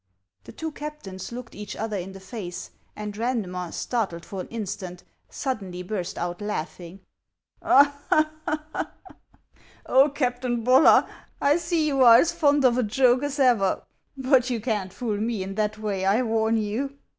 [0.45, 5.03] The two captains looked each other in the face; and Randmer, startled for an instant,
[5.29, 7.01] suddenly burst out laughing."
[7.61, 8.25] Oh,
[10.15, 11.07] Captain Bollar,
[11.39, 13.83] I see you are as fond of a joke as ever!
[14.17, 16.99] But you can't fool me in that way, I warn you." HANS OF ICELAND.